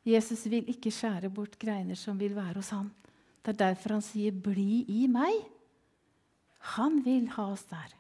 Jesus 0.10 0.46
vil 0.50 0.66
ikke 0.72 0.94
skjære 0.94 1.30
bort 1.34 1.58
greiner 1.62 1.98
som 2.00 2.18
vil 2.18 2.34
være 2.34 2.62
hos 2.62 2.72
ham. 2.74 2.90
Det 3.44 3.54
er 3.54 3.62
derfor 3.70 3.98
han 3.98 4.04
sier 4.04 4.32
'bli 4.32 4.86
i 4.90 5.08
meg'. 5.08 5.46
Han 6.76 7.04
vil 7.06 7.30
ha 7.36 7.46
oss 7.54 7.64
der. 7.70 7.94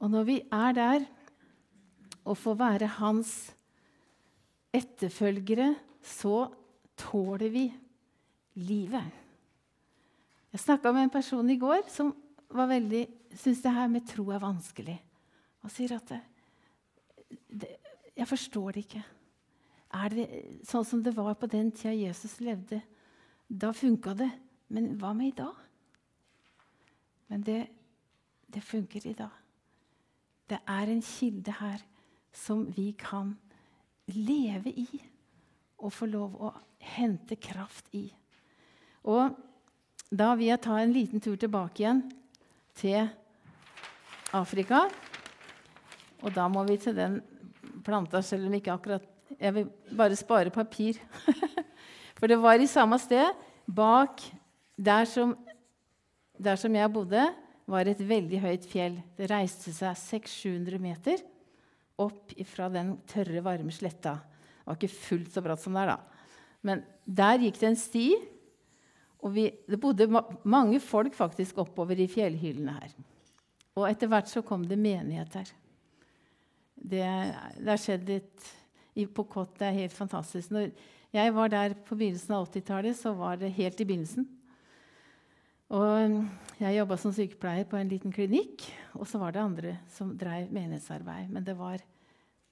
Og 0.00 0.10
når 0.10 0.24
vi 0.24 0.40
er 0.52 0.72
der 0.72 1.06
og 2.24 2.36
får 2.36 2.54
være 2.54 2.86
hans 2.98 3.52
etterfølgere, 4.74 5.74
så 6.06 6.46
tåler 6.96 7.50
vi 7.52 7.66
livet. 8.62 9.04
Jeg 10.52 10.62
snakka 10.62 10.92
med 10.94 11.08
en 11.08 11.12
person 11.12 11.50
i 11.50 11.58
går 11.60 11.88
som 11.92 12.14
var 12.54 12.70
veldig, 12.70 13.02
syns 13.36 13.60
det 13.64 13.74
her 13.74 13.90
med 13.92 14.06
tro 14.08 14.30
er 14.32 14.40
vanskelig. 14.40 14.96
Og 15.66 15.72
sier 15.74 15.96
at 15.98 16.08
det, 16.14 16.20
det, 17.50 17.76
Jeg 18.16 18.28
forstår 18.28 18.72
det 18.72 18.84
ikke. 18.86 19.02
Er 19.92 20.14
det 20.14 20.26
sånn 20.64 20.86
som 20.88 21.02
det 21.02 21.12
var 21.16 21.34
på 21.36 21.48
den 21.50 21.70
tida 21.74 21.92
Jesus 21.92 22.38
levde? 22.40 22.80
Da 23.48 23.72
funka 23.76 24.14
det. 24.16 24.30
Men 24.72 24.94
hva 24.98 25.12
med 25.14 25.34
i 25.34 25.36
dag? 25.36 25.58
Men 27.28 27.42
det, 27.42 27.66
det 28.48 28.62
funker 28.64 29.04
i 29.06 29.14
dag. 29.18 29.34
Det 30.48 30.58
er 30.64 30.90
en 30.90 31.02
kilde 31.02 31.52
her 31.58 31.82
som 32.32 32.64
vi 32.72 32.92
kan 32.98 33.34
leve 34.06 34.70
i 34.70 34.86
og 35.78 35.92
få 35.92 36.08
lov 36.10 36.36
å 36.40 36.52
hente 36.96 37.36
kraft 37.40 37.88
i. 37.96 38.08
Og 39.06 39.34
da 40.10 40.32
vil 40.38 40.50
jeg 40.50 40.62
ta 40.64 40.78
en 40.80 40.94
liten 40.94 41.22
tur 41.22 41.36
tilbake 41.40 41.82
igjen 41.82 42.02
til 42.78 43.08
Afrika. 44.36 44.86
Og 46.22 46.32
da 46.34 46.46
må 46.50 46.64
vi 46.68 46.78
til 46.80 46.96
den 46.96 47.20
planta, 47.86 48.22
selv 48.22 48.48
om 48.48 48.56
ikke 48.56 48.74
akkurat 48.74 49.12
Jeg 49.40 49.52
vil 49.52 49.64
bare 49.98 50.16
spare 50.16 50.50
papir. 50.54 51.00
For 52.18 52.30
det 52.30 52.38
var 52.38 52.62
i 52.62 52.68
samme 52.70 52.96
sted, 53.02 53.26
bak 53.66 54.22
der 54.78 55.04
som, 55.04 55.34
der 56.38 56.56
som 56.56 56.72
jeg 56.72 56.92
bodde 56.94 57.24
var 57.66 57.90
et 57.90 58.00
veldig 58.00 58.40
høyt 58.40 58.68
fjell. 58.70 59.00
Det 59.18 59.26
reiste 59.28 59.74
seg 59.74 59.98
600-700 59.98 60.78
meter 60.80 61.24
opp 61.98 62.32
fra 62.46 62.70
den 62.72 62.94
tørre, 63.10 63.42
varme 63.44 63.74
sletta. 63.74 64.14
Det 64.66 64.72
var 64.72 64.78
ikke 64.80 64.98
fullt 64.98 65.30
så 65.30 65.42
bratt 65.44 65.62
som 65.62 65.76
der, 65.78 65.94
da. 65.94 66.24
Men 66.66 66.82
der 67.06 67.38
gikk 67.38 67.60
det 67.60 67.68
en 67.70 67.78
sti. 67.78 68.06
Og 69.22 69.30
vi, 69.36 69.46
det 69.70 69.78
bodde 69.80 70.08
ma 70.10 70.24
mange 70.42 70.80
folk 70.82 71.14
faktisk 71.14 71.62
oppover 71.62 71.98
i 72.02 72.08
fjellhyllene 72.10 72.74
her. 72.74 72.96
Og 73.78 73.86
etter 73.86 74.10
hvert 74.10 74.28
så 74.30 74.42
kom 74.42 74.64
det 74.66 74.78
menighet 74.80 75.38
her. 75.38 75.52
Det, 76.76 77.06
det 77.62 77.70
har 77.70 77.80
skjedd 77.80 78.10
litt 78.10 78.50
på 79.14 79.24
Kott. 79.30 79.54
Det 79.60 79.68
er 79.68 79.80
helt 79.84 79.96
fantastisk. 79.96 80.50
Når 80.50 80.70
jeg 81.14 81.34
var 81.36 81.52
der 81.52 81.76
på 81.86 81.96
begynnelsen 81.96 82.34
av 82.36 82.48
80-tallet, 82.50 82.98
så 82.98 83.14
var 83.16 83.38
det 83.40 83.54
helt 83.56 83.80
i 83.80 83.86
begynnelsen. 83.86 84.26
Og 85.76 86.60
jeg 86.60 86.76
jobba 86.76 86.98
som 87.00 87.14
sykepleier 87.14 87.66
på 87.68 87.78
en 87.78 87.90
liten 87.90 88.14
klinikk, 88.14 88.64
og 88.94 89.06
så 89.08 89.18
var 89.20 89.34
det 89.34 89.42
andre 89.42 89.76
som 89.92 90.12
drev 90.18 90.52
menighetsarbeid. 90.54 91.30
Men 91.32 91.46
det 91.46 91.56
var, 91.58 91.82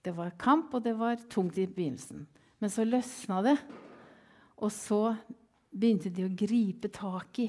det 0.04 0.12
var, 0.12 0.34
kamp, 0.38 0.75
og 0.76 0.84
det 0.84 0.94
var 0.99 1.16
tungt 1.32 1.58
i 1.58 1.66
begynnelsen. 1.66 2.26
Men 2.61 2.73
så 2.73 2.84
løsna 2.84 3.40
det, 3.44 3.56
og 4.61 4.73
så 4.73 5.14
begynte 5.75 6.12
de 6.12 6.26
å 6.26 6.32
gripe 6.32 6.90
tak 6.92 7.40
i 7.42 7.49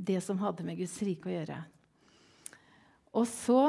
det 0.00 0.20
som 0.24 0.38
hadde 0.40 0.64
med 0.64 0.78
Guds 0.80 0.96
rike 1.04 1.28
å 1.28 1.34
gjøre. 1.34 1.58
Og 3.16 3.26
så 3.28 3.62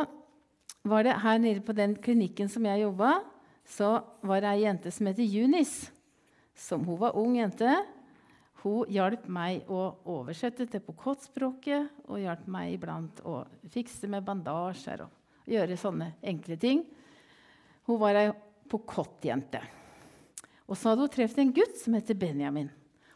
var 0.87 1.05
det 1.05 1.17
her 1.23 1.39
nede 1.41 1.63
på 1.65 1.75
den 1.77 1.95
klinikken 2.01 2.49
som 2.51 2.65
jeg 2.65 2.83
jobba, 2.83 3.19
så 3.67 3.95
var 4.25 4.43
det 4.43 4.51
ei 4.51 4.63
jente 4.65 4.91
som 4.93 5.09
heter 5.09 5.27
Junis. 5.27 5.75
Som 6.57 6.85
hun 6.85 6.99
var 6.99 7.17
ung 7.17 7.37
jente. 7.39 7.79
Hun 8.61 8.89
hjalp 8.91 9.25
meg 9.31 9.69
å 9.71 9.95
oversette 10.13 10.67
til 10.69 10.83
pokottspråket 10.85 12.05
og 12.05 12.21
hjalp 12.21 12.43
meg 12.51 12.75
iblant 12.75 13.21
å 13.25 13.41
fikse 13.73 14.09
med 14.11 14.25
bandasjer 14.27 15.05
og 15.05 15.49
gjøre 15.49 15.79
sånne 15.79 16.11
enkle 16.21 16.57
ting. 16.61 16.83
Hun 17.91 17.99
var 17.99 18.15
ei 18.15 18.29
pokot-jente. 18.71 19.59
Og 20.71 20.77
så 20.79 20.93
hadde 20.93 21.03
hun 21.03 21.11
truffet 21.11 21.41
en 21.43 21.51
gutt 21.51 21.73
som 21.81 21.95
heter 21.97 22.15
Benjamin. 22.15 22.69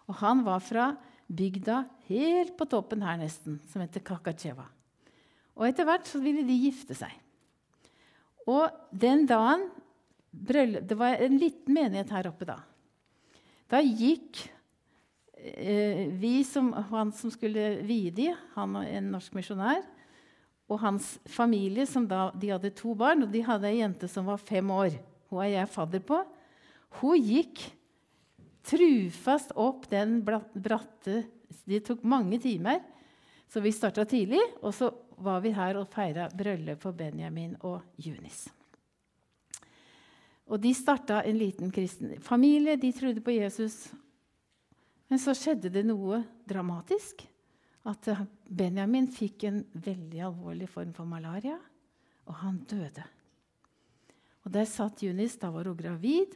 Og 0.10 0.18
han 0.20 0.42
var 0.44 0.60
fra 0.60 0.90
bygda 1.32 1.86
helt 2.10 2.58
på 2.60 2.68
toppen 2.70 3.06
her 3.06 3.16
nesten, 3.22 3.62
som 3.72 3.82
heter 3.82 4.04
Kakacheva. 4.04 4.68
Og 5.56 5.70
etter 5.70 5.88
hvert 5.88 6.10
så 6.10 6.20
ville 6.20 6.44
de 6.44 6.58
gifte 6.66 6.98
seg. 6.98 7.14
Og 8.52 8.68
den 8.92 9.26
dagen 9.30 9.70
Det 10.36 10.98
var 11.00 11.16
en 11.24 11.38
liten 11.40 11.72
menighet 11.72 12.10
her 12.12 12.28
oppe 12.28 12.44
da. 12.44 12.58
Da 13.72 13.80
gikk 13.80 14.42
eh, 15.32 16.12
vi 16.12 16.44
som, 16.44 16.74
han 16.76 17.14
som 17.16 17.32
skulle 17.32 17.78
vie 17.88 18.12
dem, 18.12 18.36
han 18.52 18.76
og 18.76 18.84
en 18.84 19.08
norsk 19.14 19.38
misjonær, 19.38 19.80
og 20.66 20.82
hans 20.82 21.16
familie, 21.30 21.86
som 21.86 22.08
da, 22.10 22.32
de 22.34 22.50
hadde 22.50 22.74
to 22.78 22.96
barn, 22.98 23.26
og 23.26 23.34
de 23.34 23.44
hadde 23.46 23.70
ei 23.70 23.82
jente 23.84 24.10
som 24.10 24.26
var 24.30 24.42
fem 24.42 24.70
år. 24.74 24.98
Hun 25.30 25.44
er 25.44 25.52
jeg 25.60 25.72
fadder 25.74 26.04
på. 26.06 26.20
Hun 27.02 27.22
gikk 27.22 27.62
trufast 28.66 29.54
opp 29.62 29.86
den 29.92 30.22
bratte 30.26 31.24
Det 31.66 31.84
tok 31.86 32.04
mange 32.04 32.40
timer. 32.42 32.82
Så 33.50 33.62
vi 33.62 33.72
starta 33.74 34.06
tidlig, 34.10 34.42
og 34.62 34.74
så 34.74 34.90
var 35.22 35.42
vi 35.42 35.54
her 35.54 35.78
og 35.80 35.88
feira 35.94 36.28
bryllup 36.34 36.82
for 36.82 36.98
Benjamin 36.98 37.56
og 37.62 37.82
Junis. 38.02 38.48
Og 40.46 40.60
De 40.62 40.74
starta 40.78 41.22
en 41.26 41.38
liten 41.38 41.72
kristen 41.74 42.18
familie. 42.22 42.76
De 42.78 42.92
trodde 42.94 43.22
på 43.22 43.34
Jesus. 43.34 43.88
Men 45.10 45.22
så 45.22 45.34
skjedde 45.38 45.72
det 45.74 45.86
noe 45.86 46.24
dramatisk. 46.50 47.24
At 47.86 48.08
Benjamin 48.50 49.08
fikk 49.14 49.46
en 49.46 49.60
veldig 49.74 50.24
alvorlig 50.26 50.70
form 50.72 50.94
for 50.96 51.06
malaria, 51.10 51.58
og 52.26 52.40
han 52.42 52.64
døde. 52.66 53.04
Og 54.46 54.54
Der 54.54 54.66
satt 54.66 55.04
Junis. 55.04 55.38
Da 55.38 55.50
var 55.50 55.66
hun 55.66 55.78
gravid, 55.78 56.34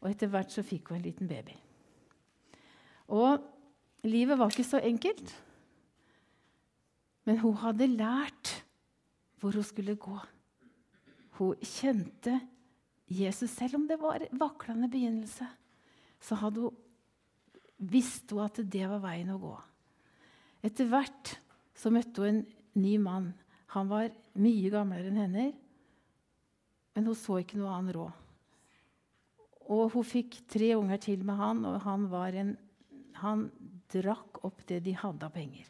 og 0.00 0.10
etter 0.10 0.30
hvert 0.30 0.50
så 0.50 0.62
fikk 0.66 0.90
hun 0.90 0.98
en 0.98 1.06
liten 1.06 1.30
baby. 1.30 1.54
Og 3.08 3.42
livet 4.06 4.38
var 4.38 4.50
ikke 4.50 4.66
så 4.66 4.80
enkelt. 4.82 5.34
Men 7.24 7.38
hun 7.40 7.56
hadde 7.62 7.90
lært 7.90 8.52
hvor 9.40 9.54
hun 9.54 9.66
skulle 9.66 9.96
gå. 9.96 10.18
Hun 11.38 11.54
kjente 11.62 12.38
Jesus, 13.10 13.50
selv 13.50 13.76
om 13.76 13.86
det 13.88 13.98
var 14.00 14.22
vaklende 14.32 14.88
begynnelse, 14.88 15.46
så 16.20 16.38
hadde 16.40 16.64
hun, 16.64 16.76
visste 17.78 18.34
hun 18.34 18.46
at 18.46 18.60
det 18.72 18.86
var 18.88 19.02
veien 19.02 19.32
å 19.34 19.40
gå. 19.42 19.54
Etter 20.64 20.88
hvert 20.88 21.34
så 21.76 21.92
møtte 21.92 22.22
hun 22.24 22.30
en 22.30 22.44
ny 22.80 22.96
mann. 23.02 23.32
Han 23.74 23.90
var 23.90 24.12
mye 24.40 24.70
gamlere 24.72 25.10
enn 25.10 25.20
henne, 25.20 25.46
men 26.94 27.08
hun 27.10 27.18
så 27.18 27.40
ikke 27.42 27.58
noe 27.58 27.74
annen 27.74 27.94
råd. 27.96 28.20
Og 29.74 29.94
hun 29.94 30.06
fikk 30.06 30.38
tre 30.50 30.74
unger 30.76 31.00
til 31.02 31.24
med 31.26 31.40
han, 31.40 31.64
og 31.68 31.80
han, 31.84 32.06
en, 32.40 32.54
han 33.20 33.46
drakk 33.92 34.42
opp 34.46 34.64
det 34.68 34.82
de 34.84 34.94
hadde 34.96 35.26
av 35.26 35.34
penger. 35.34 35.66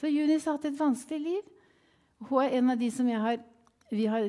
Så 0.00 0.10
Junis 0.10 0.46
har 0.48 0.56
hatt 0.56 0.68
et 0.70 0.78
vanskelig 0.80 1.20
liv. 1.22 1.48
Hun 2.28 2.42
er 2.42 2.56
en 2.58 2.72
av 2.72 2.80
de 2.80 2.88
som 2.90 3.08
jeg 3.08 3.20
har, 3.20 3.40
har 3.92 4.28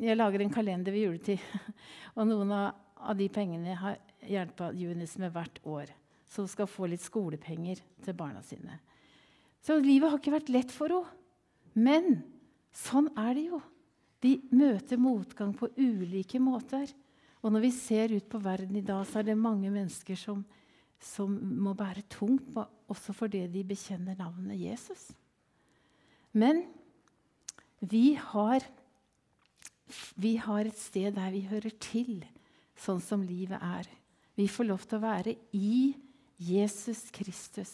jeg 0.00 0.16
lager 0.16 0.42
en 0.42 0.52
kalender 0.52 0.94
ved 0.94 1.06
juletid. 1.06 1.42
Og 2.16 2.28
noen 2.28 2.52
av 2.52 3.16
de 3.16 3.28
pengene 3.32 3.76
har 3.78 3.98
hjulpet 4.26 4.78
Junis 4.80 5.16
med 5.20 5.32
hvert 5.34 5.60
år. 5.64 5.92
Så 6.30 6.44
hun 6.44 6.52
skal 6.52 6.70
få 6.70 6.88
litt 6.90 7.04
skolepenger 7.04 7.80
til 8.04 8.16
barna 8.16 8.42
sine. 8.46 8.78
Så 9.64 9.76
livet 9.80 10.10
har 10.10 10.20
ikke 10.20 10.34
vært 10.34 10.52
lett 10.52 10.72
for 10.74 10.92
henne. 10.92 11.16
Men 11.74 12.22
sånn 12.74 13.10
er 13.18 13.36
det 13.36 13.44
jo. 13.50 13.60
Vi 14.20 14.34
møter 14.52 15.00
motgang 15.00 15.52
på 15.56 15.70
ulike 15.78 16.40
måter. 16.42 16.90
Og 17.40 17.54
når 17.54 17.64
vi 17.64 17.70
ser 17.72 18.12
ut 18.12 18.26
på 18.28 18.40
verden 18.42 18.76
i 18.76 18.84
dag, 18.84 19.04
så 19.08 19.20
er 19.20 19.30
det 19.30 19.38
mange 19.38 19.70
mennesker 19.72 20.18
som, 20.18 20.42
som 21.00 21.32
må 21.62 21.72
bære 21.78 22.04
tungt, 22.12 22.50
også 22.90 23.14
fordi 23.16 23.46
de 23.48 23.62
bekjenner 23.64 24.18
navnet 24.18 24.60
Jesus. 24.60 25.08
Men 26.36 26.66
vi 27.80 28.12
har 28.18 28.66
vi 30.20 30.36
har 30.38 30.66
et 30.66 30.78
sted 30.78 31.14
der 31.16 31.32
vi 31.34 31.46
hører 31.50 31.72
til, 31.82 32.20
sånn 32.78 33.00
som 33.02 33.24
livet 33.26 33.58
er. 33.58 33.88
Vi 34.38 34.46
får 34.48 34.68
lov 34.68 34.84
til 34.86 35.00
å 35.00 35.04
være 35.04 35.34
i 35.56 35.94
Jesus 36.40 37.08
Kristus. 37.14 37.72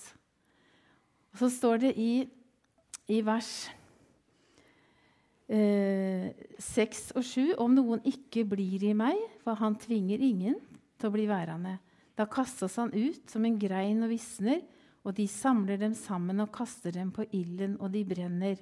Og 1.36 1.42
så 1.42 1.50
står 1.52 1.82
det 1.82 1.90
i, 2.00 2.24
i 3.12 3.18
vers 3.20 3.50
eh, 5.52 6.30
6 6.64 7.02
og 7.12 7.26
7 7.28 7.42
om 7.60 7.74
noen 7.76 8.00
ikke 8.08 8.46
blir 8.48 8.86
i 8.88 8.94
meg, 8.96 9.20
for 9.44 9.60
han 9.60 9.76
tvinger 9.76 10.22
ingen 10.24 10.54
til 10.96 11.10
å 11.10 11.12
bli 11.12 11.26
værende. 11.28 11.74
Da 12.16 12.24
kastes 12.24 12.78
han 12.80 12.94
ut 12.96 13.28
som 13.28 13.44
en 13.44 13.58
grein 13.60 14.00
og 14.06 14.14
visner, 14.14 14.62
og 15.04 15.12
de 15.18 15.26
samler 15.28 15.76
dem 15.82 15.92
sammen 15.92 16.40
og 16.40 16.54
kaster 16.56 16.96
dem 16.96 17.10
på 17.12 17.26
ilden, 17.36 17.76
og 17.84 17.92
de 17.92 18.00
brenner. 18.08 18.56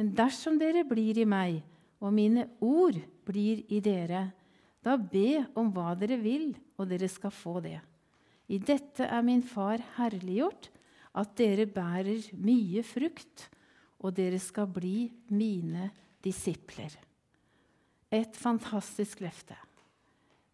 Men 0.00 0.14
dersom 0.16 0.56
dere 0.56 0.86
blir 0.88 1.20
i 1.20 1.26
meg, 1.28 1.60
og 2.00 2.16
mine 2.16 2.46
ord 2.64 2.96
blir 3.28 3.60
i 3.68 3.82
dere. 3.84 4.30
Da 4.80 4.96
be 4.96 5.44
om 5.52 5.68
hva 5.76 5.92
dere 6.00 6.16
vil, 6.16 6.54
og 6.80 6.88
dere 6.88 7.12
skal 7.12 7.34
få 7.34 7.58
det. 7.60 7.76
I 8.48 8.56
dette 8.56 9.04
er 9.04 9.20
min 9.26 9.44
far 9.44 9.84
herliggjort, 9.98 10.70
at 11.16 11.36
dere 11.38 11.66
bærer 11.66 12.28
mye 12.36 12.82
frukt, 12.84 13.46
og 14.04 14.14
dere 14.16 14.38
skal 14.42 14.68
bli 14.68 15.08
mine 15.32 15.88
disipler. 16.24 16.92
Et 18.12 18.36
fantastisk 18.36 19.22
løfte. 19.24 19.56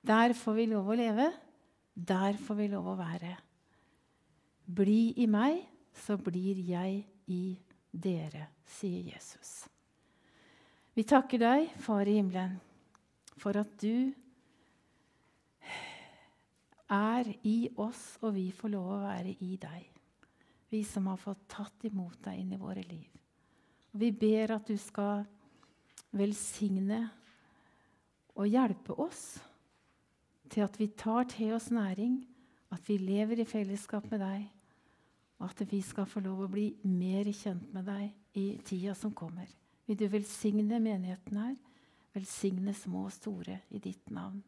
Der 0.02 0.34
får 0.34 0.56
vi 0.58 0.66
lov 0.70 0.92
å 0.92 0.98
leve. 0.98 1.28
Der 1.94 2.38
får 2.40 2.58
vi 2.58 2.68
lov 2.72 2.88
å 2.94 2.98
være. 2.98 3.34
Bli 4.72 5.12
i 5.20 5.26
meg, 5.30 5.60
så 5.92 6.16
blir 6.16 6.58
jeg 6.64 7.02
i 7.28 7.44
dere, 7.92 8.48
sier 8.78 9.12
Jesus. 9.12 9.66
Vi 10.96 11.04
takker 11.08 11.40
deg, 11.40 11.70
Far 11.80 12.08
i 12.08 12.16
himmelen, 12.18 12.56
for 13.36 13.56
at 13.60 13.70
du 13.80 14.12
er 16.92 17.32
i 17.48 17.56
oss, 17.80 18.18
og 18.22 18.34
vi 18.36 18.50
får 18.54 18.72
lov 18.74 18.90
å 18.96 19.02
være 19.04 19.36
i 19.44 19.56
deg. 19.60 19.91
Vi 20.72 20.80
som 20.88 21.06
har 21.10 21.20
fått 21.20 21.44
tatt 21.52 21.84
imot 21.84 22.16
deg 22.24 22.38
inn 22.40 22.52
i 22.56 22.60
våre 22.60 22.80
liv. 22.86 23.08
Vi 23.92 24.08
ber 24.16 24.54
at 24.54 24.68
du 24.70 24.78
skal 24.80 25.26
velsigne 26.16 27.02
og 28.32 28.48
hjelpe 28.48 28.96
oss 28.96 29.36
til 30.52 30.64
at 30.64 30.78
vi 30.80 30.88
tar 30.96 31.28
til 31.28 31.52
oss 31.56 31.68
næring, 31.72 32.22
at 32.72 32.88
vi 32.88 32.96
lever 33.00 33.42
i 33.42 33.48
fellesskap 33.48 34.08
med 34.08 34.24
deg, 34.24 34.46
og 35.40 35.50
at 35.50 35.60
vi 35.68 35.82
skal 35.84 36.08
få 36.08 36.22
lov 36.24 36.46
å 36.46 36.52
bli 36.52 36.70
mer 36.88 37.28
kjent 37.36 37.68
med 37.74 37.88
deg 37.88 38.40
i 38.40 38.46
tida 38.64 38.94
som 38.96 39.12
kommer. 39.12 39.48
Vil 39.84 39.98
du 40.00 40.06
velsigne 40.08 40.80
menigheten 40.80 41.36
her? 41.36 41.56
Velsigne 42.16 42.72
små 42.76 43.06
og 43.10 43.12
store 43.12 43.58
i 43.72 43.80
ditt 43.82 44.08
navn. 44.12 44.40